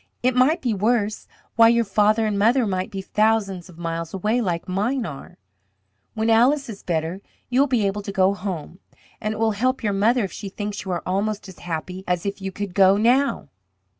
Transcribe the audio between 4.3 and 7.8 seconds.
like mine are. When Alice is better, you will